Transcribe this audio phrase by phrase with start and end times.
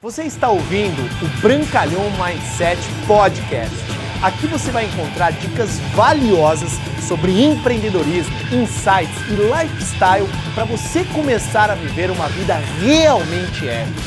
[0.00, 3.74] Você está ouvindo o Brancalhão Mindset Podcast.
[4.22, 6.70] Aqui você vai encontrar dicas valiosas
[7.08, 14.00] sobre empreendedorismo, insights e lifestyle para você começar a viver uma vida realmente épica.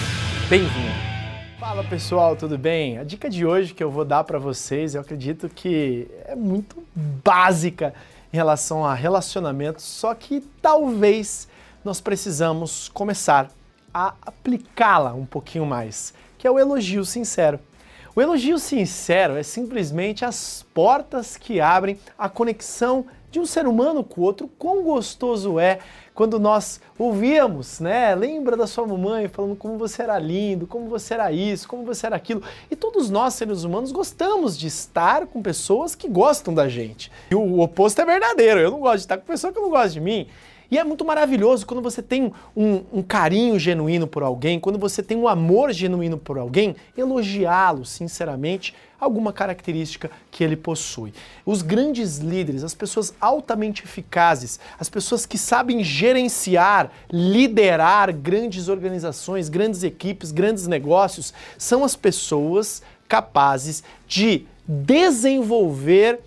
[0.49, 0.95] Bem-vindo!
[1.59, 2.97] Fala pessoal, tudo bem?
[2.97, 6.81] A dica de hoje que eu vou dar para vocês, eu acredito que é muito
[7.21, 7.93] básica
[8.31, 11.49] em relação a relacionamentos, só que talvez
[11.83, 13.49] nós precisamos começar
[13.93, 17.59] a aplicá-la um pouquinho mais, que é o elogio sincero.
[18.13, 24.03] O elogio sincero é simplesmente as portas que abrem a conexão de um ser humano
[24.03, 24.49] com o outro.
[24.59, 25.79] Quão gostoso é
[26.13, 28.13] quando nós ouvíamos, né?
[28.13, 32.05] Lembra da sua mamãe falando como você era lindo, como você era isso, como você
[32.05, 32.43] era aquilo.
[32.69, 37.09] E todos nós, seres humanos, gostamos de estar com pessoas que gostam da gente.
[37.31, 38.59] E o oposto é verdadeiro.
[38.59, 40.27] Eu não gosto de estar com pessoa que não gosta de mim.
[40.71, 45.03] E é muito maravilhoso quando você tem um, um carinho genuíno por alguém, quando você
[45.03, 51.11] tem um amor genuíno por alguém, elogiá-lo sinceramente alguma característica que ele possui.
[51.45, 59.49] Os grandes líderes, as pessoas altamente eficazes, as pessoas que sabem gerenciar, liderar grandes organizações,
[59.49, 66.21] grandes equipes, grandes negócios, são as pessoas capazes de desenvolver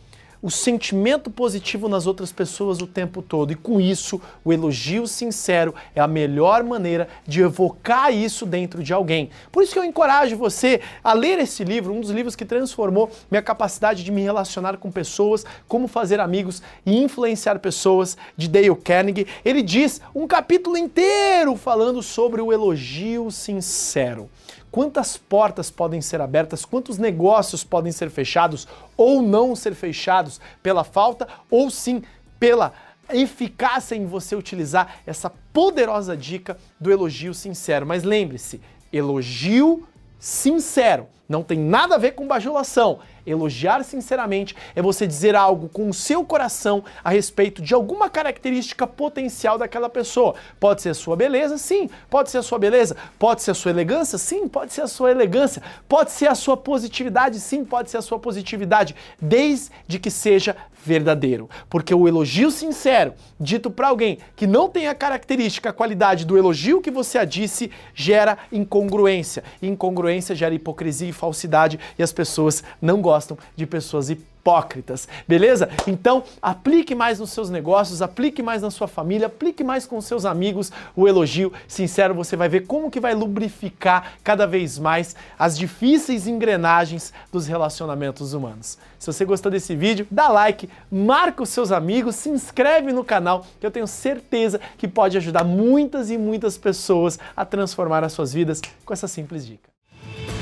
[0.44, 3.50] o sentimento positivo nas outras pessoas o tempo todo.
[3.50, 8.92] E com isso, o elogio sincero é a melhor maneira de evocar isso dentro de
[8.92, 9.30] alguém.
[9.50, 13.10] Por isso que eu encorajo você a ler esse livro, um dos livros que transformou
[13.30, 18.76] minha capacidade de me relacionar com pessoas, como fazer amigos e influenciar pessoas, de Dale
[18.76, 19.26] Carnegie.
[19.46, 24.28] Ele diz um capítulo inteiro falando sobre o elogio sincero
[24.74, 30.82] quantas portas podem ser abertas, quantos negócios podem ser fechados ou não ser fechados pela
[30.82, 32.02] falta ou sim
[32.40, 32.72] pela
[33.08, 37.86] eficácia em você utilizar essa poderosa dica do elogio sincero.
[37.86, 38.60] Mas lembre-se,
[38.92, 39.86] elogio
[40.18, 42.98] sincero não tem nada a ver com bajulação.
[43.26, 48.86] Elogiar sinceramente é você dizer algo com o seu coração a respeito de alguma característica
[48.86, 50.34] potencial daquela pessoa.
[50.60, 51.88] Pode ser a sua beleza, sim.
[52.10, 52.96] Pode ser a sua beleza.
[53.18, 54.48] Pode ser a sua elegância, sim.
[54.48, 55.62] Pode ser a sua elegância.
[55.88, 57.64] Pode ser a sua positividade, sim.
[57.64, 61.48] Pode ser a sua positividade, desde que seja verdadeiro.
[61.70, 66.36] Porque o elogio sincero, dito para alguém que não tem a característica, a qualidade do
[66.36, 69.42] elogio que você a disse, gera incongruência.
[69.62, 75.68] incongruência gera hipocrisia falsidade e as pessoas não gostam de pessoas hipócritas, beleza?
[75.86, 80.24] Então, aplique mais nos seus negócios, aplique mais na sua família, aplique mais com seus
[80.24, 85.56] amigos o elogio sincero, você vai ver como que vai lubrificar cada vez mais as
[85.56, 88.78] difíceis engrenagens dos relacionamentos humanos.
[88.98, 93.46] Se você gostou desse vídeo, dá like, marca os seus amigos, se inscreve no canal,
[93.60, 98.32] que eu tenho certeza que pode ajudar muitas e muitas pessoas a transformar as suas
[98.32, 99.73] vidas com essa simples dica.